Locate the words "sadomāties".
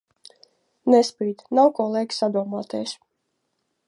2.21-2.95